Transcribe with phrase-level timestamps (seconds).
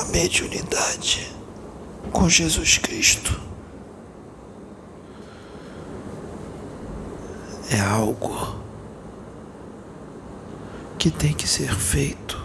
[0.00, 1.30] A mediunidade
[2.10, 3.38] com Jesus Cristo
[7.70, 8.56] é algo
[10.98, 12.42] que tem que ser feito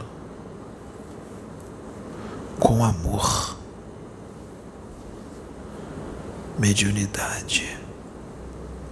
[2.60, 3.56] com amor.
[6.60, 7.78] Mediunidade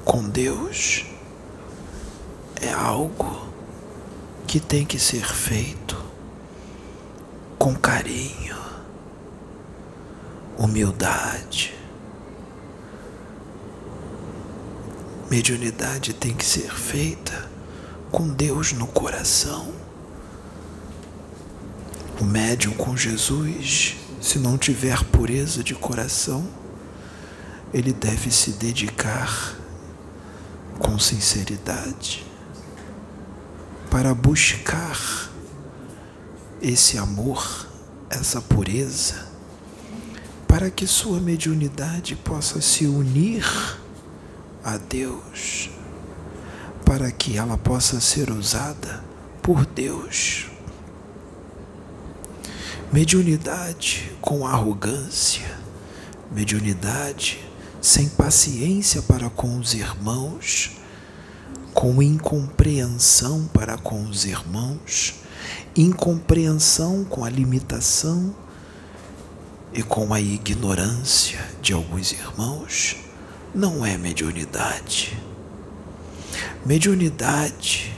[0.06, 1.06] com Deus
[2.62, 3.49] é algo
[4.50, 5.96] que tem que ser feito
[7.60, 8.58] com carinho,
[10.58, 11.76] humildade.
[15.30, 17.48] Mediunidade tem que ser feita
[18.12, 19.72] com Deus no coração.
[22.20, 26.44] O médium com Jesus, se não tiver pureza de coração,
[27.72, 29.56] ele deve se dedicar
[30.80, 32.29] com sinceridade
[33.90, 35.30] para buscar
[36.62, 37.68] esse amor,
[38.10, 39.28] essa pureza,
[40.48, 43.46] para que sua mediunidade possa se unir
[44.64, 45.70] a Deus,
[46.86, 49.04] para que ela possa ser usada
[49.42, 50.48] por Deus.
[52.92, 55.58] Mediunidade com arrogância,
[56.32, 57.44] mediunidade
[57.82, 60.79] sem paciência para com os irmãos,
[61.80, 65.16] com incompreensão para com os irmãos,
[65.74, 68.36] incompreensão com a limitação
[69.72, 72.98] e com a ignorância de alguns irmãos,
[73.56, 75.18] não é mediunidade.
[76.66, 77.98] Mediunidade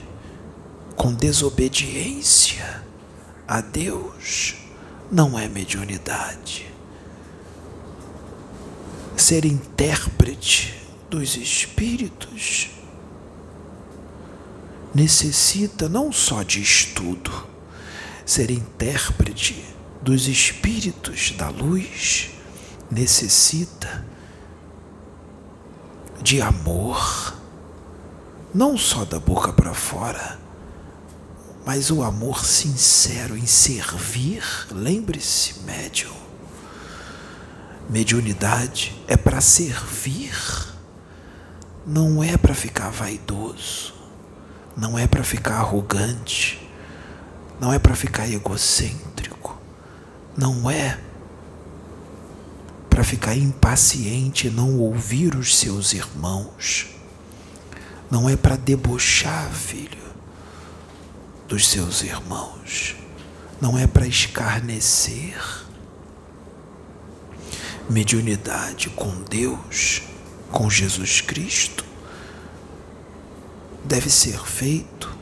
[0.94, 2.84] com desobediência
[3.48, 4.54] a Deus
[5.10, 6.72] não é mediunidade.
[9.16, 10.72] Ser intérprete
[11.10, 12.70] dos espíritos
[14.94, 17.46] necessita não só de estudo,
[18.26, 19.64] ser intérprete
[20.00, 22.30] dos espíritos da luz
[22.90, 24.04] necessita
[26.22, 27.34] de amor,
[28.54, 30.38] não só da boca para fora,
[31.64, 34.42] mas o amor sincero em servir.
[34.70, 36.12] Lembre-se, médium.
[37.88, 40.34] Mediunidade é para servir,
[41.86, 43.91] não é para ficar vaidoso
[44.76, 46.68] não é para ficar arrogante,
[47.60, 49.58] não é para ficar egocêntrico,
[50.36, 50.98] não é
[52.88, 56.88] para ficar impaciente e não ouvir os seus irmãos,
[58.10, 60.02] não é para debochar, filho,
[61.48, 62.96] dos seus irmãos,
[63.60, 65.40] não é para escarnecer.
[67.88, 70.02] Mediunidade com Deus,
[70.50, 71.84] com Jesus Cristo,
[73.84, 75.12] deve ser feito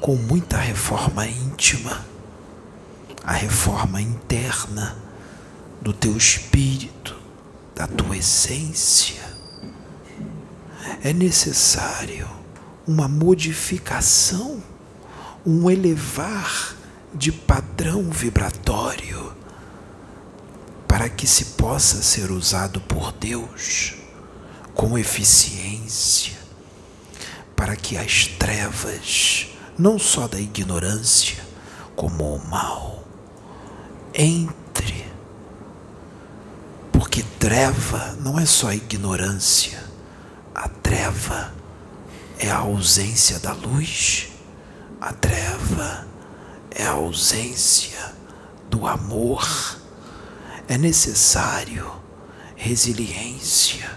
[0.00, 2.04] com muita reforma íntima,
[3.22, 4.96] a reforma interna
[5.80, 7.16] do teu espírito,
[7.74, 9.22] da tua essência.
[11.02, 12.28] É necessário
[12.86, 14.62] uma modificação,
[15.44, 16.74] um elevar
[17.14, 19.34] de padrão vibratório
[20.86, 23.94] para que se possa ser usado por Deus
[24.74, 26.45] com eficiência
[27.56, 31.42] para que as trevas, não só da ignorância,
[31.96, 33.02] como o mal,
[34.14, 35.06] entre.
[36.92, 39.82] Porque treva não é só ignorância,
[40.54, 41.52] a treva
[42.38, 44.28] é a ausência da luz,
[45.00, 46.06] a treva
[46.70, 48.14] é a ausência
[48.68, 49.48] do amor.
[50.68, 51.90] É necessário
[52.56, 53.88] resiliência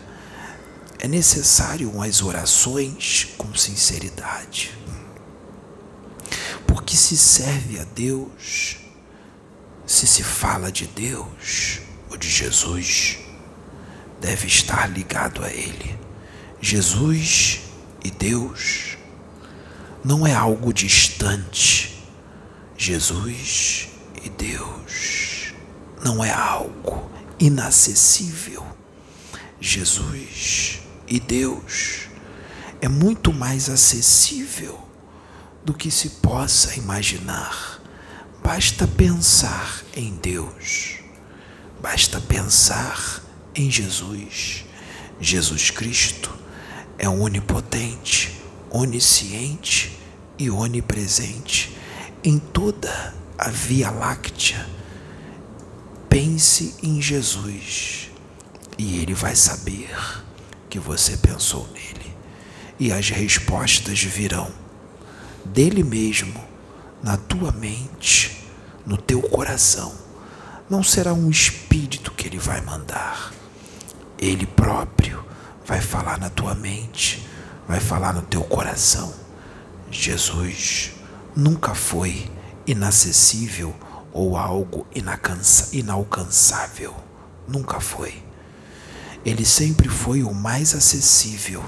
[0.99, 4.77] é necessário umas orações com sinceridade.
[6.67, 8.77] Porque se serve a Deus,
[9.85, 13.17] se se fala de Deus ou de Jesus,
[14.19, 15.97] deve estar ligado a Ele.
[16.61, 17.61] Jesus
[18.03, 18.97] e Deus
[20.03, 22.03] não é algo distante.
[22.77, 23.87] Jesus
[24.21, 25.53] e Deus
[26.03, 27.09] não é algo
[27.39, 28.65] inacessível.
[29.61, 30.78] Jesus
[31.09, 32.07] e Deus
[32.79, 34.79] é muito mais acessível
[35.65, 37.81] do que se possa imaginar.
[38.43, 40.99] Basta pensar em Deus,
[41.81, 43.23] basta pensar
[43.55, 44.65] em Jesus.
[45.19, 46.33] Jesus Cristo
[46.97, 48.39] é onipotente,
[48.69, 49.99] onisciente
[50.37, 51.75] e onipresente
[52.23, 54.65] em toda a Via Láctea.
[56.07, 58.09] Pense em Jesus
[58.77, 59.89] e Ele vai saber
[60.69, 62.15] que você pensou nele,
[62.79, 64.49] e as respostas virão
[65.43, 66.41] dele mesmo
[67.01, 68.45] na tua mente,
[68.85, 69.93] no teu coração.
[70.69, 73.33] Não será um espírito que ele vai mandar.
[74.17, 75.23] Ele próprio
[75.65, 77.27] vai falar na tua mente,
[77.67, 79.13] vai falar no teu coração.
[79.89, 80.91] Jesus
[81.35, 82.29] nunca foi
[82.67, 83.73] inacessível
[84.11, 86.95] ou algo inalcançável.
[87.47, 88.28] Nunca foi.
[89.25, 91.63] Ele sempre foi o mais acessível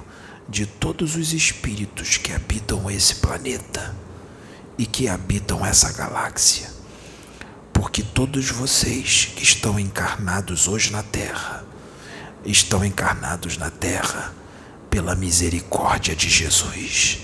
[0.48, 3.96] de todos os espíritos que habitam esse planeta
[4.78, 6.70] e que habitam essa galáxia.
[7.74, 11.64] Porque todos vocês que estão encarnados hoje na Terra,
[12.46, 14.34] estão encarnados na Terra
[14.90, 17.20] pela misericórdia de Jesus,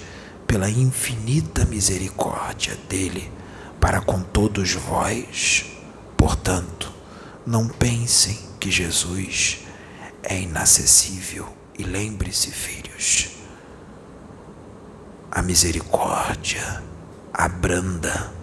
[0.45, 3.31] pela infinita misericórdia dele
[3.79, 5.65] para com todos vós.
[6.15, 6.91] Portanto,
[7.45, 9.59] não pensem que Jesus
[10.29, 11.47] é inacessível
[11.79, 13.29] e lembre-se, filhos,
[15.31, 16.83] a misericórdia
[17.33, 18.33] abranda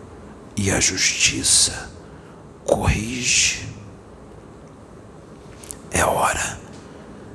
[0.57, 1.91] e a justiça
[2.65, 3.69] corrige.
[5.91, 6.59] É hora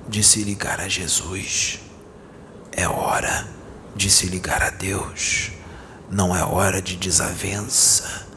[0.07, 1.79] de se ligar a Jesus.
[2.71, 3.47] É hora
[3.95, 5.51] de se ligar a Deus.
[6.09, 8.27] Não é hora de desavença.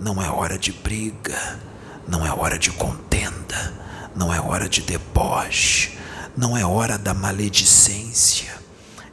[0.00, 1.60] Não é hora de briga.
[2.08, 3.89] Não é hora de contenda.
[4.14, 5.98] Não é hora de deboche.
[6.36, 8.54] Não é hora da maledicência.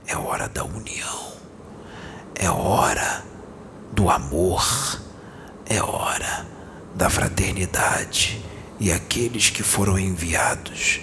[0.05, 1.33] É hora da união.
[2.35, 3.23] É hora
[3.91, 4.63] do amor,
[5.65, 6.45] é hora
[6.95, 8.43] da fraternidade
[8.79, 10.99] e aqueles que foram enviados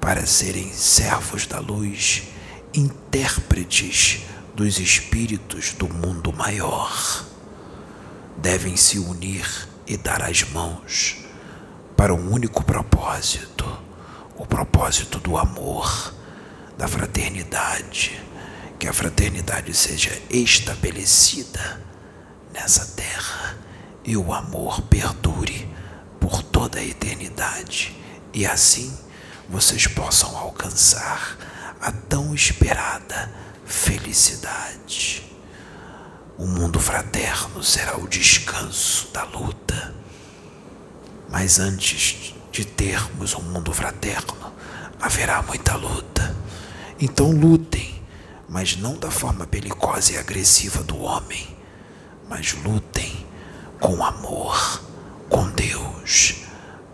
[0.00, 2.24] para serem servos da luz,
[2.74, 4.20] intérpretes
[4.54, 7.24] dos espíritos do mundo maior,
[8.36, 11.23] devem se unir e dar as mãos
[11.96, 13.64] para um único propósito,
[14.36, 16.14] o propósito do amor,
[16.76, 18.20] da fraternidade,
[18.78, 21.80] que a fraternidade seja estabelecida
[22.52, 23.56] nessa terra
[24.04, 25.68] e o amor perdure
[26.20, 27.96] por toda a eternidade
[28.34, 28.92] e assim
[29.48, 31.38] vocês possam alcançar
[31.80, 33.30] a tão esperada
[33.64, 35.22] felicidade.
[36.36, 39.94] O mundo fraterno será o descanso da luta.
[41.34, 44.54] Mas antes de termos um mundo fraterno,
[45.00, 46.32] haverá muita luta.
[47.00, 48.00] Então lutem,
[48.48, 51.52] mas não da forma belicosa e agressiva do homem
[52.28, 53.26] mas lutem
[53.80, 54.80] com amor,
[55.28, 56.36] com Deus,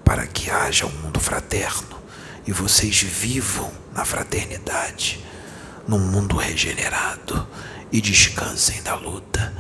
[0.05, 1.99] para que haja um mundo fraterno
[2.47, 5.23] e vocês vivam na fraternidade,
[5.87, 7.47] num mundo regenerado
[7.93, 9.53] e descansem da luta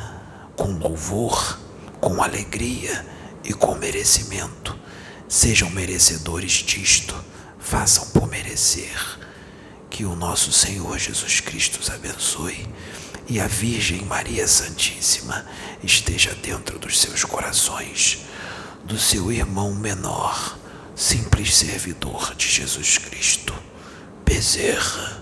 [0.56, 1.58] com louvor,
[2.00, 3.06] com alegria
[3.50, 4.78] e com merecimento.
[5.28, 7.16] Sejam merecedores disto,
[7.58, 9.18] façam por merecer.
[9.90, 12.64] Que o nosso Senhor Jesus Cristo os abençoe
[13.28, 15.44] e a Virgem Maria Santíssima
[15.82, 18.20] esteja dentro dos seus corações,
[18.84, 20.56] do seu irmão menor,
[20.94, 23.52] simples servidor de Jesus Cristo,
[24.24, 25.19] Bezerra.